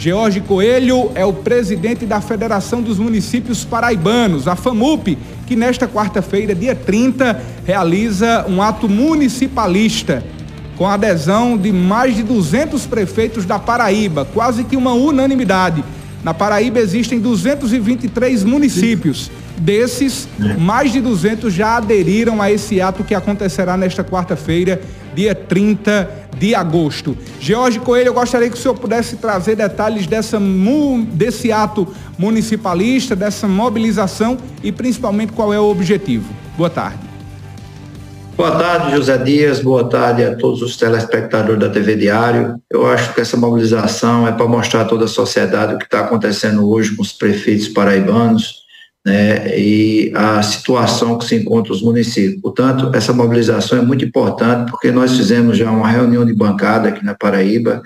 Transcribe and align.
George 0.00 0.40
Coelho 0.40 1.12
é 1.14 1.26
o 1.26 1.32
presidente 1.34 2.06
da 2.06 2.22
Federação 2.22 2.80
dos 2.80 2.98
Municípios 2.98 3.66
Paraibanos, 3.66 4.48
a 4.48 4.56
FAMUP, 4.56 5.18
que 5.46 5.54
nesta 5.54 5.86
quarta-feira, 5.86 6.54
dia 6.54 6.74
30, 6.74 7.38
realiza 7.66 8.46
um 8.48 8.62
ato 8.62 8.88
municipalista 8.88 10.24
com 10.78 10.86
a 10.86 10.94
adesão 10.94 11.54
de 11.58 11.70
mais 11.70 12.16
de 12.16 12.22
200 12.22 12.86
prefeitos 12.86 13.44
da 13.44 13.58
Paraíba, 13.58 14.24
quase 14.24 14.64
que 14.64 14.74
uma 14.74 14.94
unanimidade. 14.94 15.84
Na 16.24 16.32
Paraíba 16.32 16.78
existem 16.78 17.20
223 17.20 18.42
municípios. 18.42 19.30
Desses, 19.58 20.26
mais 20.58 20.92
de 20.92 21.02
200 21.02 21.52
já 21.52 21.76
aderiram 21.76 22.40
a 22.40 22.50
esse 22.50 22.80
ato 22.80 23.04
que 23.04 23.14
acontecerá 23.14 23.76
nesta 23.76 24.02
quarta-feira, 24.02 24.80
dia 25.14 25.34
30 25.34 26.19
de 26.38 26.54
agosto. 26.54 27.16
George 27.40 27.80
Coelho, 27.80 28.08
eu 28.08 28.14
gostaria 28.14 28.48
que 28.48 28.56
o 28.56 28.58
senhor 28.58 28.74
pudesse 28.74 29.16
trazer 29.16 29.56
detalhes 29.56 30.06
dessa, 30.06 30.38
desse 31.12 31.52
ato 31.52 31.86
municipalista, 32.18 33.14
dessa 33.16 33.46
mobilização 33.46 34.38
e 34.62 34.72
principalmente 34.72 35.32
qual 35.32 35.52
é 35.52 35.60
o 35.60 35.70
objetivo. 35.70 36.32
Boa 36.56 36.70
tarde. 36.70 37.10
Boa 38.36 38.52
tarde, 38.52 38.96
José 38.96 39.18
Dias. 39.18 39.60
Boa 39.60 39.84
tarde 39.84 40.24
a 40.24 40.34
todos 40.34 40.62
os 40.62 40.76
telespectadores 40.76 41.60
da 41.60 41.68
TV 41.68 41.94
Diário. 41.94 42.54
Eu 42.70 42.86
acho 42.86 43.12
que 43.12 43.20
essa 43.20 43.36
mobilização 43.36 44.26
é 44.26 44.32
para 44.32 44.48
mostrar 44.48 44.82
a 44.82 44.84
toda 44.86 45.04
a 45.04 45.08
sociedade 45.08 45.74
o 45.74 45.78
que 45.78 45.84
está 45.84 46.00
acontecendo 46.00 46.66
hoje 46.66 46.96
com 46.96 47.02
os 47.02 47.12
prefeitos 47.12 47.68
paraibanos 47.68 48.59
né, 49.04 49.58
e 49.58 50.12
a 50.14 50.42
situação 50.42 51.18
que 51.18 51.24
se 51.24 51.36
encontra 51.36 51.72
os 51.72 51.82
municípios. 51.82 52.40
Portanto, 52.40 52.90
essa 52.94 53.12
mobilização 53.12 53.78
é 53.78 53.82
muito 53.82 54.04
importante 54.04 54.70
porque 54.70 54.90
nós 54.90 55.16
fizemos 55.16 55.56
já 55.56 55.70
uma 55.70 55.88
reunião 55.88 56.24
de 56.24 56.34
bancada 56.34 56.88
aqui 56.88 57.04
na 57.04 57.14
Paraíba 57.14 57.82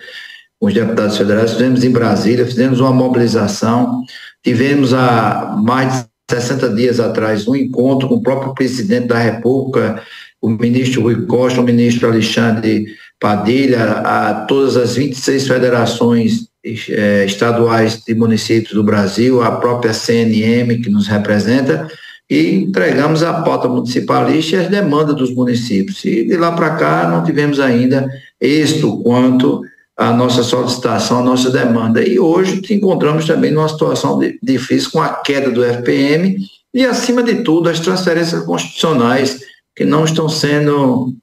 com 0.59 0.67
os 0.67 0.75
deputados 0.75 1.17
federais, 1.17 1.53
fizemos 1.53 1.85
em 1.85 1.91
Brasília, 1.91 2.47
fizemos 2.47 2.81
uma 2.81 2.93
mobilização, 2.93 4.03
tivemos 4.43 4.95
há 4.95 5.57
mais 5.63 6.03
de 6.03 6.37
60 6.37 6.71
dias 6.71 7.01
atrás 7.01 7.47
um 7.47 7.55
encontro 7.55 8.09
com 8.09 8.15
o 8.15 8.23
próprio 8.23 8.55
presidente 8.55 9.09
da 9.09 9.19
República, 9.19 10.03
o 10.41 10.49
ministro 10.49 11.03
Rui 11.03 11.27
Costa, 11.27 11.61
o 11.61 11.65
ministro 11.65 12.09
Alexandre 12.09 12.87
Padilha, 13.21 13.84
a 14.01 14.47
todas 14.47 14.77
as 14.77 14.97
26 14.97 15.47
federações 15.47 16.49
estaduais 16.65 18.03
de 18.05 18.15
municípios 18.15 18.73
do 18.73 18.83
Brasil, 18.83 19.43
a 19.43 19.53
própria 19.53 19.93
CNM 19.93 20.81
que 20.83 20.89
nos 20.89 21.06
representa, 21.06 21.89
e 22.29 22.55
entregamos 22.55 23.23
a 23.23 23.43
pauta 23.43 23.69
municipalista 23.69 24.56
e 24.56 24.59
as 24.61 24.69
demandas 24.69 25.15
dos 25.15 25.34
municípios. 25.34 26.05
E 26.05 26.25
de 26.25 26.37
lá 26.37 26.53
para 26.53 26.77
cá 26.77 27.09
não 27.09 27.23
tivemos 27.23 27.61
ainda 27.61 28.09
êxito 28.41 29.03
quanto 29.03 29.61
à 29.97 30.12
nossa 30.12 30.43
solicitação, 30.43 31.21
a 31.21 31.23
nossa 31.23 31.51
demanda. 31.51 32.03
E 32.03 32.19
hoje 32.19 32.62
encontramos 32.71 33.27
também 33.27 33.51
numa 33.51 33.69
situação 33.69 34.19
difícil 34.43 34.91
com 34.91 35.03
a 35.03 35.09
queda 35.09 35.51
do 35.51 35.62
FPM 35.62 36.39
e, 36.73 36.84
acima 36.84 37.23
de 37.23 37.43
tudo, 37.43 37.69
as 37.69 37.78
transferências 37.78 38.43
constitucionais 38.45 39.41
que 39.77 39.84
não 39.84 40.05
estão 40.05 40.28
sendo 40.28 41.15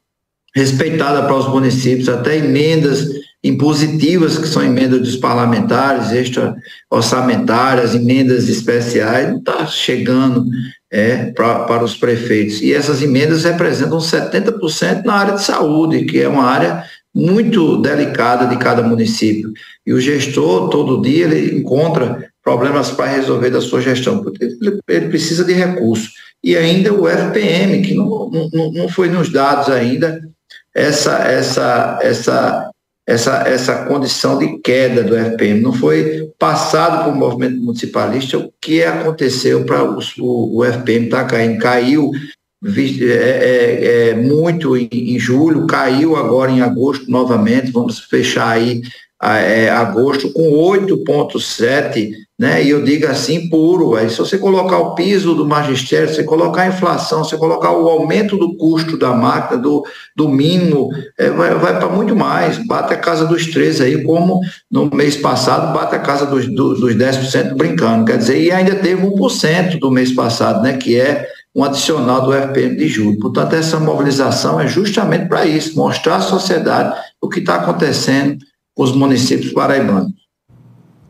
respeitadas 0.55 1.25
para 1.25 1.35
os 1.35 1.47
municípios, 1.47 2.09
até 2.09 2.37
emendas 2.37 3.07
impositivas, 3.43 4.37
que 4.37 4.47
são 4.47 4.63
emendas 4.63 4.99
dos 4.99 5.15
parlamentares, 5.15 6.11
extra-orçamentárias, 6.11 7.95
emendas 7.95 8.47
especiais, 8.47 9.29
não 9.29 9.39
está 9.39 9.65
chegando 9.65 10.45
é, 10.91 11.31
pra, 11.31 11.63
para 11.63 11.83
os 11.83 11.95
prefeitos. 11.95 12.61
E 12.61 12.73
essas 12.73 13.01
emendas 13.01 13.43
representam 13.43 13.97
70% 13.97 15.03
na 15.03 15.13
área 15.13 15.33
de 15.35 15.43
saúde, 15.43 16.05
que 16.05 16.21
é 16.21 16.27
uma 16.27 16.43
área 16.43 16.83
muito 17.13 17.81
delicada 17.81 18.45
de 18.45 18.57
cada 18.57 18.83
município. 18.83 19.51
E 19.85 19.91
o 19.91 19.99
gestor, 19.99 20.69
todo 20.69 21.01
dia, 21.01 21.25
ele 21.25 21.57
encontra 21.59 22.29
problemas 22.43 22.91
para 22.91 23.11
resolver 23.11 23.49
da 23.49 23.61
sua 23.61 23.81
gestão, 23.81 24.21
porque 24.21 24.43
ele, 24.43 24.79
ele 24.87 25.09
precisa 25.09 25.43
de 25.43 25.53
recursos 25.53 26.11
e 26.43 26.57
ainda 26.57 26.93
o 26.93 27.07
FPM, 27.07 27.81
que 27.81 27.93
não, 27.93 28.29
não, 28.51 28.71
não 28.71 28.89
foi 28.89 29.09
nos 29.09 29.31
dados 29.31 29.69
ainda 29.69 30.19
essa, 30.73 31.17
essa, 31.19 31.99
essa, 32.01 32.71
essa, 33.07 33.47
essa 33.47 33.85
condição 33.85 34.37
de 34.37 34.57
queda 34.59 35.03
do 35.03 35.15
FPM. 35.15 35.61
Não 35.61 35.73
foi 35.73 36.31
passado 36.39 37.03
para 37.03 37.11
o 37.11 37.15
movimento 37.15 37.57
municipalista 37.61 38.37
o 38.37 38.51
que 38.61 38.83
aconteceu 38.83 39.65
para 39.65 39.83
o, 39.83 39.99
o, 40.57 40.65
FPM 40.65 41.05
estar 41.05 41.23
tá 41.23 41.29
caindo. 41.29 41.59
Caiu 41.59 42.11
é, 42.63 43.09
é, 43.09 44.09
é, 44.09 44.15
muito 44.15 44.77
em, 44.77 44.87
em, 44.91 45.17
julho, 45.17 45.65
caiu 45.65 46.15
agora 46.15 46.51
em 46.51 46.61
agosto 46.61 47.09
novamente, 47.09 47.71
vamos 47.71 47.99
fechar 48.01 48.49
aí 48.49 48.81
é, 49.23 49.69
agosto 49.69 50.31
com 50.33 50.51
8,7 50.51 52.11
né? 52.41 52.63
E 52.63 52.71
eu 52.71 52.83
digo 52.83 53.05
assim, 53.05 53.47
puro. 53.49 53.93
Aí, 53.93 54.09
se 54.09 54.17
você 54.17 54.35
colocar 54.35 54.79
o 54.79 54.95
piso 54.95 55.35
do 55.35 55.47
magistério, 55.47 56.11
se 56.11 56.23
colocar 56.23 56.63
a 56.63 56.67
inflação, 56.69 57.23
se 57.23 57.37
colocar 57.37 57.71
o 57.71 57.87
aumento 57.87 58.35
do 58.35 58.57
custo 58.57 58.97
da 58.97 59.13
máquina, 59.13 59.61
do, 59.61 59.85
do 60.15 60.27
mínimo, 60.27 60.89
é, 61.19 61.29
vai, 61.29 61.53
vai 61.53 61.77
para 61.77 61.87
muito 61.87 62.15
mais. 62.15 62.57
Bate 62.65 62.95
a 62.95 62.97
casa 62.97 63.27
dos 63.27 63.45
13 63.45 63.83
aí, 63.83 64.03
como 64.03 64.41
no 64.71 64.89
mês 64.89 65.15
passado, 65.15 65.71
bate 65.71 65.93
a 65.93 65.99
casa 65.99 66.25
dos, 66.25 66.47
do, 66.47 66.73
dos 66.73 66.95
10% 66.95 67.53
brincando. 67.55 68.05
Quer 68.05 68.17
dizer, 68.17 68.41
e 68.41 68.51
ainda 68.51 68.73
teve 68.73 69.05
1% 69.05 69.77
do 69.77 69.91
mês 69.91 70.11
passado, 70.11 70.63
né? 70.63 70.77
Que 70.77 70.99
é 70.99 71.27
um 71.53 71.63
adicional 71.63 72.23
do 72.23 72.33
FPM 72.33 72.75
de 72.75 72.87
julho. 72.87 73.19
Portanto, 73.19 73.53
essa 73.53 73.79
mobilização 73.79 74.59
é 74.59 74.65
justamente 74.65 75.27
para 75.27 75.45
isso, 75.45 75.77
mostrar 75.77 76.15
à 76.15 76.21
sociedade 76.21 76.99
o 77.21 77.29
que 77.29 77.37
está 77.37 77.57
acontecendo 77.57 78.39
os 78.81 78.91
municípios 78.95 79.53
paraibanos. 79.53 80.11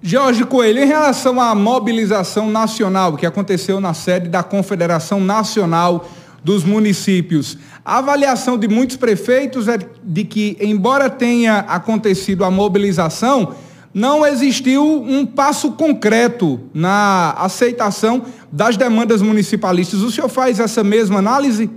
Jorge 0.02 0.44
Coelho, 0.44 0.84
em 0.84 0.88
relação 0.88 1.40
à 1.40 1.54
mobilização 1.54 2.50
nacional 2.50 3.16
que 3.16 3.26
aconteceu 3.26 3.80
na 3.80 3.94
sede 3.94 4.28
da 4.28 4.42
Confederação 4.42 5.20
Nacional 5.20 6.10
dos 6.44 6.64
Municípios, 6.64 7.58
a 7.86 8.00
avaliação 8.00 8.58
de 8.58 8.68
muitos 8.68 8.98
prefeitos 8.98 9.68
é 9.68 9.78
de 10.04 10.24
que, 10.24 10.58
embora 10.60 11.10
tenha 11.10 11.60
acontecido 11.60 12.44
a 12.44 12.50
mobilização, 12.50 13.56
não 13.94 14.26
existiu 14.26 14.84
um 15.04 15.26
passo 15.26 15.74
concreto 15.74 16.60
na 16.74 17.36
aceitação 17.38 18.24
das 18.52 18.76
demandas 18.76 19.22
municipalistas. 19.22 20.02
O 20.02 20.12
senhor 20.12 20.30
faz 20.30 20.60
essa 20.60 20.84
mesma 20.84 21.20
análise? 21.20 21.70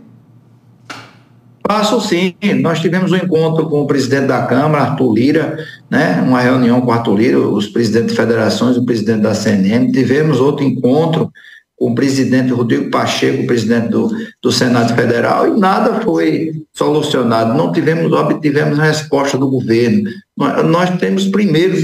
Passo 1.67 1.99
sim. 1.99 2.35
Nós 2.61 2.81
tivemos 2.81 3.11
um 3.11 3.17
encontro 3.17 3.71
com 3.71 3.81
o 3.81 3.87
presidente 3.87 4.27
da 4.27 4.43
Câmara, 4.43 4.85
Arthur 4.85 5.15
Lira, 5.15 5.67
né? 5.91 6.21
uma 6.21 6.39
reunião 6.39 6.79
com 6.83 6.89
o 6.89 6.93
Arthur 6.93 7.17
Lira, 7.17 7.39
os 7.39 7.67
presidentes 7.67 8.11
de 8.11 8.17
federações, 8.17 8.77
o 8.77 8.85
presidente 8.85 9.23
da 9.23 9.35
CNM. 9.35 9.91
Tivemos 9.91 10.41
outro 10.41 10.63
encontro 10.63 11.33
com 11.75 11.91
o 11.91 11.95
presidente 11.95 12.53
Rodrigo 12.53 12.91
Pacheco, 12.91 13.47
presidente 13.47 13.89
do, 13.89 14.11
do 14.43 14.53
Senado 14.53 14.95
Federal, 14.95 15.49
e 15.49 15.59
nada 15.59 16.03
foi 16.03 16.53
solucionado. 16.75 17.57
Não 17.57 17.73
tivemos, 17.73 18.13
obtivemos 18.13 18.79
resposta 18.79 19.39
do 19.39 19.49
governo. 19.49 20.11
Nós, 20.37 20.67
nós 20.67 20.91
temos 20.99 21.27
primeiro, 21.29 21.77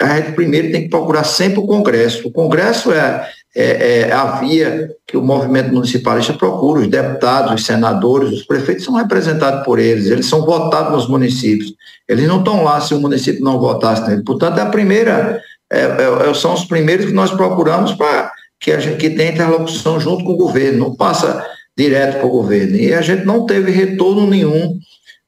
a 0.00 0.16
gente 0.16 0.32
primeiro 0.32 0.70
tem 0.70 0.82
que 0.82 0.90
procurar 0.90 1.24
sempre 1.24 1.58
o 1.58 1.66
Congresso. 1.66 2.28
O 2.28 2.32
Congresso 2.32 2.92
é, 2.92 3.28
é, 3.56 4.00
é, 4.00 4.12
a 4.12 4.40
via 4.40 4.90
que 5.06 5.16
o 5.16 5.22
movimento 5.22 5.72
municipalista 5.72 6.32
procura, 6.32 6.80
os 6.80 6.88
deputados, 6.88 7.52
os 7.52 7.64
senadores, 7.64 8.30
os 8.30 8.42
prefeitos 8.42 8.84
são 8.84 8.94
representados 8.94 9.64
por 9.64 9.78
eles, 9.78 10.06
eles 10.06 10.26
são 10.26 10.44
votados 10.44 10.92
nos 10.92 11.08
municípios. 11.08 11.72
Eles 12.08 12.26
não 12.26 12.38
estão 12.38 12.64
lá 12.64 12.80
se 12.80 12.94
o 12.94 13.00
município 13.00 13.44
não 13.44 13.60
votasse 13.60 14.08
nele. 14.08 14.24
Portanto, 14.24 14.58
é 14.58 14.62
a 14.62 14.66
primeira, 14.66 15.40
é, 15.72 15.80
é, 15.80 16.30
é, 16.30 16.34
são 16.34 16.52
os 16.52 16.64
primeiros 16.64 17.06
que 17.06 17.12
nós 17.12 17.30
procuramos 17.30 17.92
para 17.92 18.32
que 18.58 18.72
a 18.72 18.80
gente 18.80 18.96
que 18.96 19.10
tenha 19.10 19.30
interlocução 19.30 20.00
junto 20.00 20.24
com 20.24 20.32
o 20.32 20.36
governo, 20.36 20.78
não 20.78 20.96
passa 20.96 21.44
direto 21.76 22.18
para 22.18 22.26
o 22.26 22.30
governo. 22.30 22.76
E 22.76 22.92
a 22.92 23.02
gente 23.02 23.24
não 23.24 23.46
teve 23.46 23.70
retorno 23.70 24.26
nenhum 24.26 24.78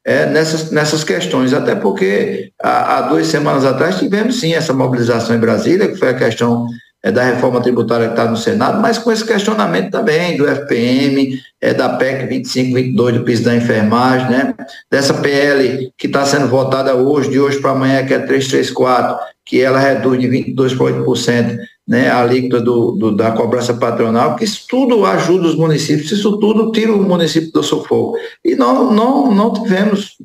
é, 0.04 0.26
nessas, 0.26 0.70
nessas 0.70 1.04
questões, 1.04 1.52
até 1.52 1.74
porque 1.74 2.50
há, 2.62 2.98
há, 2.98 3.00
duas 3.02 3.26
semanas 3.26 3.64
atrás 3.64 3.98
tivemos 3.98 4.40
sim 4.40 4.54
essa 4.54 4.72
mobilização 4.72 5.34
em 5.34 5.40
Brasília, 5.40 5.88
que 5.88 5.96
foi 5.96 6.10
a 6.10 6.14
questão 6.14 6.66
é, 7.06 7.12
da 7.12 7.22
reforma 7.22 7.60
tributária 7.60 8.08
que 8.08 8.14
está 8.14 8.28
no 8.28 8.36
Senado, 8.36 8.82
mas 8.82 8.98
com 8.98 9.12
esse 9.12 9.24
questionamento 9.24 9.92
também 9.92 10.36
do 10.36 10.44
FPM, 10.44 11.38
é, 11.60 11.72
da 11.72 11.90
PEC 11.90 12.26
2522 12.26 13.14
do 13.14 13.22
piso 13.22 13.44
da 13.44 13.54
enfermagem, 13.54 14.28
né? 14.28 14.54
dessa 14.90 15.14
PL 15.14 15.92
que 15.96 16.08
está 16.08 16.26
sendo 16.26 16.48
votada 16.48 16.96
hoje, 16.96 17.30
de 17.30 17.38
hoje 17.38 17.60
para 17.60 17.70
amanhã, 17.70 18.04
que 18.04 18.12
é 18.12 18.18
334, 18.18 19.18
que 19.44 19.60
ela 19.60 19.78
reduz 19.78 20.18
de 20.18 20.26
22% 20.26 20.76
para 20.76 20.86
8% 20.86 21.58
né, 21.86 22.08
a 22.10 22.22
alíquota 22.22 22.60
do, 22.60 22.90
do, 22.96 23.14
da 23.14 23.30
cobrança 23.30 23.72
patronal, 23.72 24.34
que 24.34 24.42
isso 24.42 24.66
tudo 24.68 25.06
ajuda 25.06 25.46
os 25.46 25.54
municípios, 25.54 26.10
isso 26.10 26.36
tudo 26.38 26.72
tira 26.72 26.92
o 26.92 27.04
município 27.04 27.52
do 27.52 27.62
sufoco. 27.62 28.18
E 28.44 28.56
não, 28.56 28.92
não, 28.92 29.32
não 29.32 29.52
tivemos, 29.52 30.16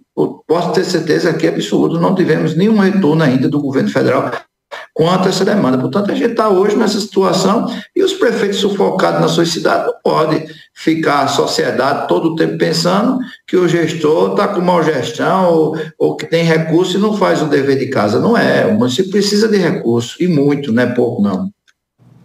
posso 0.47 0.73
ter 0.73 0.83
certeza 0.83 1.31
que 1.31 1.45
é 1.45 1.49
absurdo, 1.49 2.01
não 2.01 2.15
tivemos 2.15 2.57
nenhum 2.57 2.79
retorno 2.79 3.21
ainda 3.21 3.47
do 3.47 3.61
governo 3.61 3.89
federal 3.89 4.31
quanto 4.93 5.29
essa 5.29 5.45
demanda. 5.45 5.77
Portanto, 5.77 6.11
a 6.11 6.15
gente 6.15 6.31
está 6.31 6.49
hoje 6.49 6.75
nessa 6.75 6.99
situação 6.99 7.71
e 7.95 8.03
os 8.03 8.13
prefeitos 8.13 8.59
sufocados 8.59 9.21
na 9.21 9.27
sua 9.27 9.45
cidade 9.45 9.85
não 9.85 9.93
podem 10.03 10.47
ficar 10.73 11.21
a 11.21 11.27
sociedade 11.27 12.07
todo 12.07 12.29
o 12.29 12.35
tempo 12.35 12.57
pensando 12.57 13.19
que 13.47 13.57
o 13.57 13.67
gestor 13.67 14.31
está 14.31 14.47
com 14.47 14.61
mal 14.61 14.83
gestão 14.83 15.51
ou, 15.51 15.77
ou 15.97 16.15
que 16.15 16.25
tem 16.25 16.43
recurso 16.43 16.97
e 16.97 17.01
não 17.01 17.15
faz 17.17 17.41
o 17.41 17.45
dever 17.45 17.77
de 17.77 17.87
casa. 17.87 18.19
Não 18.19 18.37
é, 18.37 18.65
o 18.65 18.77
município 18.77 19.11
precisa 19.11 19.47
de 19.47 19.57
recurso 19.57 20.21
e 20.21 20.27
muito, 20.27 20.71
não 20.71 20.83
é 20.83 20.87
pouco 20.87 21.21
não. 21.21 21.49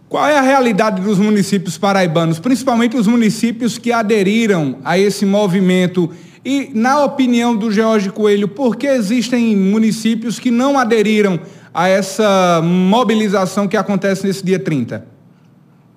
Qual 0.09 0.25
é 0.25 0.37
a 0.37 0.41
realidade 0.41 1.01
dos 1.01 1.19
municípios 1.19 1.77
paraibanos, 1.77 2.39
principalmente 2.39 2.95
os 2.95 3.07
municípios 3.07 3.77
que 3.77 3.91
aderiram 3.91 4.77
a 4.83 4.97
esse 4.97 5.25
movimento? 5.25 6.09
E, 6.45 6.71
na 6.73 7.03
opinião 7.03 7.55
do 7.55 7.71
George 7.71 8.09
Coelho, 8.09 8.47
por 8.47 8.75
que 8.75 8.87
existem 8.87 9.55
municípios 9.55 10.39
que 10.39 10.51
não 10.51 10.77
aderiram 10.77 11.39
a 11.73 11.87
essa 11.87 12.61
mobilização 12.63 13.67
que 13.67 13.77
acontece 13.77 14.25
nesse 14.25 14.43
dia 14.43 14.59
30? 14.59 15.05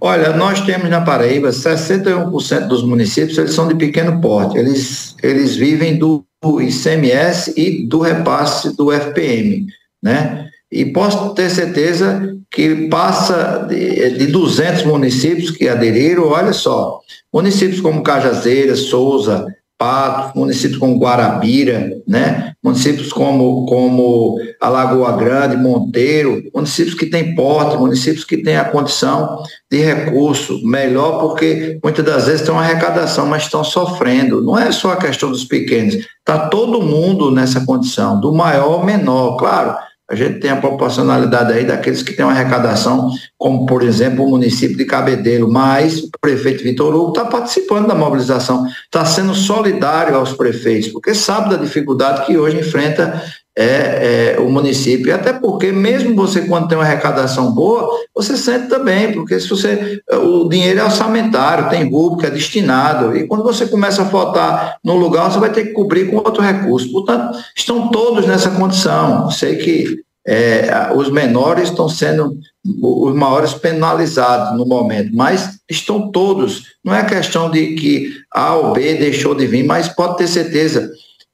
Olha, 0.01 0.35
nós 0.35 0.61
temos 0.63 0.89
na 0.89 1.03
Paraíba 1.03 1.51
61% 1.51 2.67
dos 2.67 2.83
municípios, 2.83 3.37
eles 3.37 3.53
são 3.53 3.69
de 3.69 3.75
pequeno 3.75 4.19
porte, 4.21 4.57
eles, 4.57 5.15
eles 5.23 5.57
vivem 5.57 5.99
do 5.99 6.25
ICMS 6.43 7.53
e 7.55 7.87
do 7.87 7.99
repasse 7.99 8.75
do 8.75 8.91
FPM, 8.91 9.67
né? 10.03 10.49
E 10.73 10.87
posso 10.87 11.35
ter 11.35 11.51
certeza 11.51 12.35
que 12.51 12.89
passa 12.89 13.67
de, 13.69 14.19
de 14.19 14.27
200 14.29 14.85
municípios 14.85 15.51
que 15.51 15.69
aderiram, 15.69 16.29
olha 16.29 16.53
só, 16.53 17.01
municípios 17.33 17.81
como 17.81 18.03
Cajazeiras, 18.03 18.81
Souza, 18.81 19.47
Patos, 19.81 20.39
municípios 20.39 20.79
como 20.79 20.99
Guarabira, 20.99 21.91
né? 22.07 22.53
municípios 22.63 23.11
como, 23.11 23.65
como 23.65 24.39
Alagoa 24.61 25.17
Grande, 25.17 25.57
Monteiro, 25.57 26.43
municípios 26.55 26.95
que 26.95 27.07
têm 27.07 27.35
porte, 27.35 27.79
municípios 27.79 28.23
que 28.23 28.37
têm 28.37 28.59
a 28.59 28.67
condição 28.67 29.43
de 29.71 29.79
recurso 29.79 30.61
melhor, 30.67 31.19
porque 31.21 31.79
muitas 31.83 32.05
das 32.05 32.27
vezes 32.27 32.43
tem 32.43 32.53
uma 32.53 32.61
arrecadação, 32.61 33.25
mas 33.25 33.45
estão 33.45 33.65
sofrendo. 33.65 34.43
Não 34.43 34.59
é 34.59 34.71
só 34.71 34.93
a 34.93 34.97
questão 34.97 35.31
dos 35.31 35.47
pequenos, 35.47 35.95
está 35.95 36.49
todo 36.51 36.83
mundo 36.83 37.31
nessa 37.31 37.65
condição, 37.65 38.21
do 38.21 38.35
maior 38.35 38.75
ao 38.75 38.85
menor, 38.85 39.39
claro 39.39 39.75
a 40.11 40.15
gente 40.17 40.41
tem 40.41 40.51
a 40.51 40.57
proporcionalidade 40.57 41.53
aí 41.53 41.65
daqueles 41.65 42.03
que 42.03 42.13
têm 42.13 42.25
uma 42.25 42.33
arrecadação, 42.33 43.11
como, 43.39 43.65
por 43.65 43.81
exemplo, 43.81 44.25
o 44.25 44.31
município 44.31 44.77
de 44.77 44.85
Cabedelo, 44.85 45.49
mas 45.49 46.01
o 46.01 46.11
prefeito 46.21 46.65
Vitor 46.65 46.93
Hugo 46.93 47.11
está 47.11 47.27
participando 47.27 47.87
da 47.87 47.95
mobilização, 47.95 48.67
está 48.67 49.05
sendo 49.05 49.33
solidário 49.37 50.17
aos 50.17 50.33
prefeitos, 50.33 50.89
porque 50.89 51.15
sabe 51.15 51.51
da 51.51 51.57
dificuldade 51.57 52.27
que 52.27 52.37
hoje 52.37 52.59
enfrenta 52.59 53.23
é, 53.57 54.35
é, 54.37 54.41
o 54.41 54.51
município. 54.51 55.15
Até 55.15 55.33
porque, 55.33 55.73
mesmo 55.73 56.15
você, 56.15 56.43
quando 56.43 56.69
tem 56.69 56.79
uma 56.79 56.85
arrecadação 56.85 57.53
boa, 57.53 57.89
você 58.15 58.37
sente 58.37 58.69
também, 58.69 59.13
porque 59.13 59.39
se 59.39 59.49
você. 59.49 60.01
O 60.13 60.49
dinheiro 60.49 60.81
é 60.81 60.85
orçamentário, 60.85 61.69
tem 61.69 61.91
rubrica, 61.91 62.29
é 62.29 62.31
destinado. 62.31 63.17
E 63.17 63.27
quando 63.27 63.43
você 63.43 63.67
começa 63.67 64.03
a 64.03 64.07
faltar 64.07 64.79
no 64.85 64.97
lugar, 64.97 65.31
você 65.31 65.39
vai 65.39 65.51
ter 65.51 65.67
que 65.67 65.73
cobrir 65.73 66.11
com 66.11 66.17
outro 66.17 66.43
recurso. 66.43 66.91
Portanto, 66.93 67.39
estão 67.57 67.89
todos 67.89 68.27
nessa 68.27 68.51
condição. 68.51 69.31
Sei 69.31 69.57
que 69.57 70.01
é, 70.27 70.91
os 70.95 71.11
menores 71.11 71.71
estão 71.71 71.89
sendo 71.89 72.37
os 72.83 73.15
maiores 73.15 73.55
penalizados 73.55 74.57
no 74.57 74.67
momento, 74.67 75.11
mas 75.15 75.59
estão 75.69 76.11
todos. 76.11 76.65
Não 76.85 76.95
é 76.95 77.05
questão 77.05 77.51
de 77.51 77.75
que 77.75 78.13
A 78.33 78.55
ou 78.55 78.73
B 78.73 78.95
deixou 78.95 79.35
de 79.35 79.47
vir, 79.47 79.65
mas 79.65 79.89
pode 79.89 80.19
ter 80.19 80.29
certeza 80.29 80.91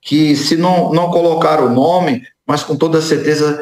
que 0.07 0.37
se 0.37 0.57
não, 0.57 0.93
não 0.93 1.11
colocar 1.11 1.61
o 1.61 1.69
nome, 1.69 2.23
mas 2.47 2.63
com 2.63 2.77
toda 2.77 3.03
certeza, 3.03 3.61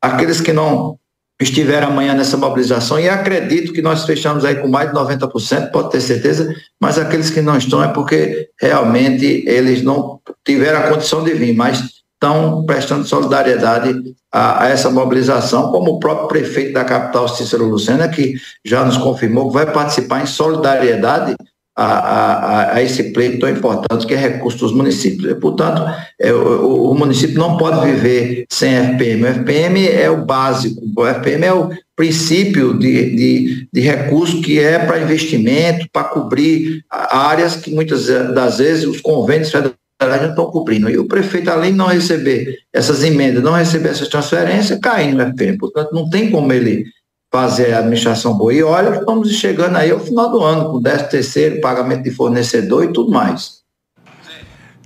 aqueles 0.00 0.40
que 0.40 0.52
não 0.52 0.96
estiveram 1.40 1.88
amanhã 1.88 2.14
nessa 2.14 2.36
mobilização, 2.36 3.00
e 3.00 3.08
acredito 3.08 3.72
que 3.72 3.82
nós 3.82 4.04
fechamos 4.04 4.44
aí 4.44 4.54
com 4.54 4.68
mais 4.68 4.90
de 4.90 4.96
90%, 4.96 5.72
pode 5.72 5.90
ter 5.90 6.00
certeza, 6.00 6.54
mas 6.80 6.98
aqueles 6.98 7.30
que 7.30 7.42
não 7.42 7.58
estão 7.58 7.82
é 7.82 7.88
porque 7.88 8.48
realmente 8.60 9.42
eles 9.44 9.82
não 9.82 10.20
tiveram 10.46 10.78
a 10.78 10.88
condição 10.88 11.24
de 11.24 11.34
vir, 11.34 11.52
mas 11.52 11.82
estão 12.14 12.64
prestando 12.64 13.04
solidariedade 13.04 14.14
a, 14.30 14.62
a, 14.62 14.68
essa 14.68 14.88
mobilização, 14.88 15.72
como 15.72 15.94
o 15.94 15.98
próprio 15.98 16.28
prefeito 16.28 16.74
da 16.74 16.84
capital, 16.84 17.28
Cícero 17.28 17.66
Lucena, 17.66 18.08
que 18.08 18.36
já 18.64 18.84
nos 18.84 18.96
confirmou 18.96 19.48
que 19.48 19.54
vai 19.54 19.66
participar 19.72 20.22
em 20.22 20.26
solidariedade 20.26 21.34
a, 21.74 21.84
a, 21.84 22.74
a, 22.74 22.82
esse 22.82 23.12
pleito 23.12 23.38
tão 23.38 23.48
importante 23.48 24.06
que 24.06 24.14
é 24.14 24.16
recurso 24.16 24.58
dos 24.58 24.72
municípios. 24.72 25.32
Portanto, 25.38 25.82
é, 26.20 26.32
o, 26.32 26.90
o, 26.90 26.94
município 26.94 27.38
não 27.38 27.56
pode 27.56 27.84
viver 27.90 28.44
sem 28.50 28.74
FPM. 28.74 29.24
O 29.24 29.26
FPM 29.28 29.88
é 29.88 30.10
o 30.10 30.24
básico, 30.24 30.82
o 30.96 31.06
FPM 31.06 31.46
é 31.46 31.52
o 31.52 31.70
princípio 31.96 32.78
de, 32.78 33.16
de, 33.16 33.68
de 33.72 33.80
recurso 33.80 34.42
que 34.42 34.58
é 34.58 34.78
para 34.80 35.00
investimento, 35.00 35.86
para 35.92 36.04
cobrir 36.08 36.84
áreas 36.90 37.56
que 37.56 37.70
muitas 37.74 38.06
das 38.06 38.58
vezes 38.58 38.84
os 38.84 39.00
convênios 39.00 39.50
federais 39.50 40.22
não 40.22 40.30
estão 40.30 40.50
cobrindo. 40.50 40.90
E 40.90 40.98
o 40.98 41.06
prefeito, 41.06 41.48
além 41.50 41.72
de 41.72 41.78
não 41.78 41.86
receber 41.86 42.58
essas 42.72 43.02
emendas, 43.02 43.42
não 43.42 43.52
receber 43.52 43.90
essas 43.90 44.08
transferências, 44.08 44.78
cai 44.78 45.12
no 45.12 45.22
FPM. 45.22 45.56
Portanto, 45.56 45.90
não 45.92 46.10
tem 46.10 46.30
como 46.30 46.52
ele 46.52 46.84
fazer 47.32 47.72
a 47.72 47.78
administração 47.78 48.34
boa. 48.34 48.52
E 48.52 48.62
olha, 48.62 48.98
estamos 48.98 49.32
chegando 49.32 49.76
aí 49.76 49.90
ao 49.90 49.98
final 49.98 50.30
do 50.30 50.42
ano, 50.42 50.70
com 50.70 50.82
10 50.82 51.08
terceiro, 51.08 51.60
pagamento 51.62 52.02
de 52.02 52.10
fornecedor 52.10 52.84
e 52.84 52.92
tudo 52.92 53.10
mais. 53.10 53.62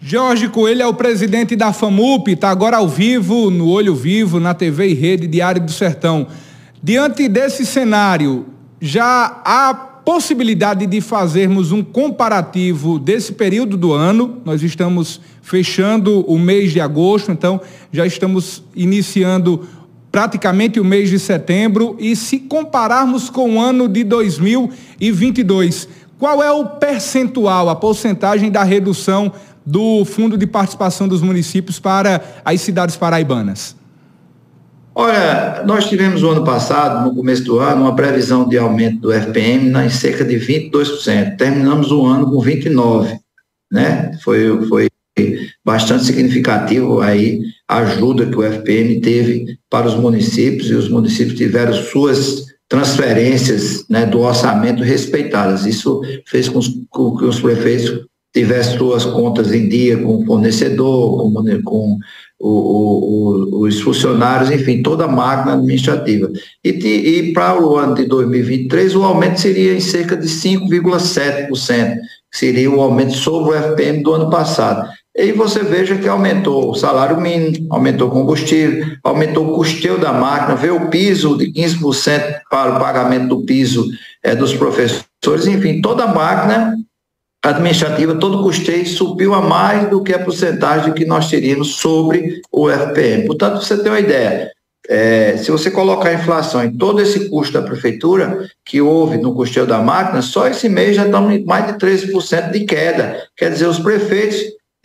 Jorge 0.00 0.48
Coelho 0.48 0.82
é 0.82 0.86
o 0.86 0.94
presidente 0.94 1.56
da 1.56 1.72
FAMUP, 1.72 2.30
está 2.30 2.48
agora 2.50 2.76
ao 2.76 2.86
vivo, 2.86 3.50
no 3.50 3.68
Olho 3.68 3.96
Vivo, 3.96 4.38
na 4.38 4.54
TV 4.54 4.90
e 4.90 4.94
Rede 4.94 5.26
Diário 5.26 5.60
do 5.60 5.72
Sertão. 5.72 6.28
Diante 6.80 7.28
desse 7.28 7.66
cenário, 7.66 8.46
já 8.80 9.42
há 9.44 9.74
possibilidade 9.74 10.86
de 10.86 11.00
fazermos 11.00 11.72
um 11.72 11.82
comparativo 11.82 12.96
desse 12.96 13.32
período 13.32 13.76
do 13.76 13.92
ano. 13.92 14.40
Nós 14.44 14.62
estamos 14.62 15.20
fechando 15.42 16.20
o 16.20 16.38
mês 16.38 16.72
de 16.72 16.80
agosto, 16.80 17.32
então 17.32 17.60
já 17.90 18.06
estamos 18.06 18.62
iniciando 18.76 19.66
praticamente 20.16 20.80
o 20.80 20.84
mês 20.84 21.10
de 21.10 21.18
setembro, 21.18 21.94
e 22.00 22.16
se 22.16 22.38
compararmos 22.38 23.28
com 23.28 23.56
o 23.56 23.60
ano 23.60 23.86
de 23.86 24.02
2022, 24.02 25.86
qual 26.18 26.42
é 26.42 26.50
o 26.50 26.64
percentual, 26.64 27.68
a 27.68 27.76
porcentagem 27.76 28.50
da 28.50 28.62
redução 28.62 29.30
do 29.66 30.06
Fundo 30.06 30.38
de 30.38 30.46
Participação 30.46 31.06
dos 31.06 31.20
Municípios 31.20 31.78
para 31.78 32.22
as 32.42 32.62
cidades 32.62 32.96
paraibanas? 32.96 33.76
Olha, 34.94 35.62
nós 35.66 35.86
tivemos 35.86 36.22
o 36.22 36.30
ano 36.30 36.42
passado, 36.42 37.06
no 37.06 37.14
começo 37.14 37.44
do 37.44 37.58
ano, 37.58 37.82
uma 37.82 37.94
previsão 37.94 38.48
de 38.48 38.56
aumento 38.56 39.00
do 39.00 39.12
FPM 39.12 39.70
em 39.84 39.90
cerca 39.90 40.24
de 40.24 40.36
22%. 40.36 41.36
Terminamos 41.36 41.92
o 41.92 42.06
ano 42.06 42.30
com 42.30 42.42
29%, 42.42 43.18
né? 43.70 44.12
Foi, 44.24 44.66
foi 44.66 44.88
bastante 45.62 46.04
significativo 46.04 47.00
aí 47.00 47.42
a 47.68 47.78
ajuda 47.78 48.26
que 48.26 48.36
o 48.36 48.42
FPM 48.42 49.00
teve 49.00 49.58
para 49.76 49.88
os 49.88 49.94
municípios 49.94 50.70
e 50.70 50.74
os 50.74 50.88
municípios 50.88 51.36
tiveram 51.36 51.74
suas 51.74 52.46
transferências 52.66 53.84
né, 53.90 54.06
do 54.06 54.20
orçamento 54.20 54.82
respeitadas. 54.82 55.66
Isso 55.66 56.00
fez 56.24 56.48
com, 56.48 56.60
que 56.60 57.24
os 57.26 57.38
prefeitos 57.40 58.06
tivessem 58.34 58.78
suas 58.78 59.04
contas 59.04 59.52
em 59.52 59.68
dia 59.68 59.98
com 59.98 60.16
o 60.16 60.24
fornecedor, 60.24 61.30
com, 61.30 61.62
com 61.62 61.98
o, 62.40 62.48
o, 62.48 63.60
os 63.66 63.78
funcionários, 63.82 64.50
enfim, 64.50 64.82
toda 64.82 65.04
a 65.04 65.08
máquina 65.08 65.52
administrativa. 65.52 66.32
E, 66.64 66.70
e 66.70 67.32
para 67.34 67.62
o 67.62 67.76
ano 67.76 67.96
de 67.96 68.06
2023, 68.06 68.96
o 68.96 69.04
aumento 69.04 69.42
seria 69.42 69.74
em 69.74 69.80
cerca 69.80 70.16
de 70.16 70.26
5,7%, 70.26 71.96
que 72.32 72.38
seria 72.38 72.70
o 72.70 72.80
aumento 72.80 73.12
sobre 73.12 73.50
o 73.50 73.54
FPM 73.54 74.02
do 74.02 74.14
ano 74.14 74.30
passado. 74.30 74.88
E 75.16 75.32
você 75.32 75.62
veja 75.62 75.96
que 75.96 76.06
aumentou 76.06 76.70
o 76.70 76.74
salário 76.74 77.18
mínimo, 77.18 77.68
aumentou 77.70 78.08
o 78.08 78.10
combustível, 78.10 78.84
aumentou 79.02 79.48
o 79.48 79.54
custeio 79.54 79.98
da 79.98 80.12
máquina, 80.12 80.54
veio 80.54 80.76
o 80.76 80.90
piso 80.90 81.38
de 81.38 81.50
15% 81.50 82.40
para 82.50 82.76
o 82.76 82.78
pagamento 82.78 83.28
do 83.28 83.46
piso 83.46 83.88
é, 84.22 84.34
dos 84.34 84.52
professores, 84.52 85.46
enfim, 85.46 85.80
toda 85.80 86.04
a 86.04 86.14
máquina 86.14 86.76
administrativa, 87.42 88.14
todo 88.16 88.40
o 88.40 88.42
custeio 88.42 88.86
subiu 88.86 89.32
a 89.32 89.40
mais 89.40 89.88
do 89.88 90.02
que 90.02 90.12
a 90.12 90.18
porcentagem 90.18 90.92
que 90.92 91.06
nós 91.06 91.30
teríamos 91.30 91.76
sobre 91.76 92.42
o 92.52 92.68
FPM. 92.68 93.26
Portanto, 93.26 93.62
você 93.62 93.78
tem 93.78 93.90
uma 93.90 94.00
ideia, 94.00 94.50
é, 94.86 95.38
se 95.38 95.50
você 95.50 95.70
colocar 95.70 96.10
a 96.10 96.14
inflação 96.14 96.62
em 96.62 96.76
todo 96.76 97.00
esse 97.00 97.30
custo 97.30 97.54
da 97.54 97.62
prefeitura 97.62 98.46
que 98.64 98.82
houve 98.82 99.16
no 99.16 99.34
custeio 99.34 99.66
da 99.66 99.78
máquina, 99.78 100.20
só 100.20 100.46
esse 100.46 100.68
mês 100.68 100.94
já 100.94 101.06
em 101.06 101.44
mais 101.44 101.66
de 101.68 101.78
13% 101.78 102.50
de 102.50 102.64
queda. 102.66 103.22
Quer 103.34 103.50
dizer, 103.50 103.66
os 103.66 103.78
prefeitos 103.78 104.36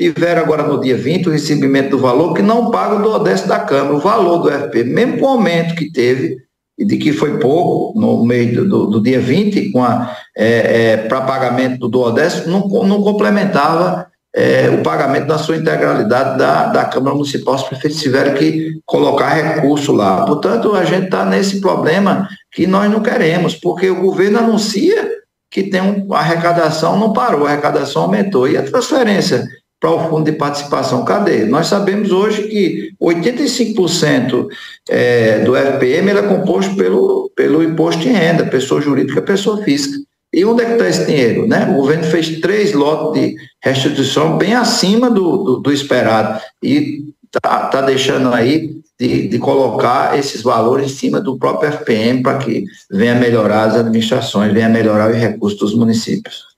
tiveram 0.02 0.42
agora 0.42 0.64
no 0.64 0.82
dia 0.82 0.98
20 0.98 1.28
o 1.28 1.32
recebimento 1.32 1.92
do 1.92 2.00
valor 2.00 2.34
que 2.34 2.42
não 2.42 2.72
paga 2.72 2.98
do 2.98 3.12
Odeste 3.12 3.48
da 3.48 3.60
Câmara, 3.60 3.96
o 3.96 4.00
valor 4.00 4.40
do 4.40 4.52
FP, 4.52 4.84
mesmo 4.84 5.20
com 5.20 5.26
o 5.26 5.30
aumento 5.30 5.76
que 5.76 5.92
teve, 5.92 6.38
e 6.76 6.84
de 6.84 6.98
que 6.98 7.14
foi 7.14 7.38
pouco 7.38 8.00
no 8.00 8.26
meio 8.26 8.68
do, 8.68 8.88
do 8.88 9.04
dia 9.04 9.20
20, 9.20 9.72
com 9.72 9.84
a, 9.84 10.18
é, 10.36 10.94
é, 10.94 10.98
para 10.98 11.22
pagamento 11.22 11.88
do 11.88 12.00
Odeste, 12.00 12.50
não, 12.50 12.68
não 12.68 13.04
complementava 13.04 14.08
é, 14.34 14.70
o 14.70 14.82
pagamento 14.82 15.28
na 15.28 15.38
sua 15.38 15.58
integralidade 15.58 16.40
da, 16.40 16.68
da 16.68 16.86
Câmara 16.86 17.16
Municipal, 17.16 17.54
os 17.54 17.64
prefeitos 17.64 18.02
tiveram 18.02 18.34
que 18.34 18.80
colocar 18.86 19.30
recurso 19.30 19.92
lá. 19.92 20.26
Portanto, 20.26 20.74
a 20.74 20.84
gente 20.84 21.06
está 21.06 21.24
nesse 21.24 21.62
problema 21.62 22.28
que 22.52 22.66
nós 22.66 22.90
não 22.90 23.02
queremos, 23.02 23.54
porque 23.54 23.90
o 23.90 24.02
governo 24.02 24.40
anuncia 24.40 25.22
que 25.52 25.64
tem 25.64 25.82
um, 25.82 26.14
a 26.14 26.20
arrecadação 26.20 26.98
não 26.98 27.12
parou, 27.12 27.46
a 27.46 27.52
arrecadação 27.52 28.04
aumentou. 28.04 28.48
E 28.48 28.58
a 28.58 28.64
transferência 28.64 29.46
para 29.82 29.90
o 29.90 30.10
fundo 30.10 30.26
de 30.26 30.38
participação, 30.38 31.04
cadê? 31.04 31.44
Nós 31.44 31.66
sabemos 31.66 32.12
hoje 32.12 32.44
que 32.44 32.94
85% 33.02 34.48
é, 34.88 35.40
do 35.40 35.56
FPM 35.56 36.12
é 36.12 36.22
composto 36.22 36.76
pelo, 36.76 37.32
pelo 37.36 37.64
imposto 37.64 38.04
de 38.04 38.10
renda, 38.10 38.46
pessoa 38.46 38.80
jurídica, 38.80 39.24
pessoa 39.24 39.64
física. 39.64 39.98
E 40.32 40.46
onde 40.46 40.62
é 40.62 40.66
que 40.66 40.72
está 40.74 40.88
esse 40.88 41.06
dinheiro? 41.08 41.48
Né? 41.48 41.68
O 41.72 41.78
governo 41.78 42.04
fez 42.04 42.40
três 42.40 42.74
lotes 42.74 43.20
de 43.20 43.36
restituição 43.60 44.38
bem 44.38 44.54
acima 44.54 45.10
do, 45.10 45.38
do, 45.38 45.60
do 45.60 45.74
esperado 45.74 46.40
e 46.64 47.06
está 47.26 47.66
tá 47.66 47.82
deixando 47.82 48.32
aí 48.32 48.82
de, 49.00 49.28
de, 49.28 49.40
colocar 49.40 50.18
esses 50.18 50.44
valores 50.44 50.86
em 50.86 50.96
cima 50.96 51.20
do 51.20 51.40
próprio 51.40 51.72
FPM 51.72 52.22
para 52.22 52.38
que 52.38 52.66
venha 52.90 53.16
melhorar 53.16 53.64
as 53.64 53.76
administrações, 53.76 54.54
venha 54.54 54.70
melhorar 54.70 55.10
os 55.10 55.18
recursos 55.18 55.60
dos 55.60 55.74
municípios. 55.74 56.46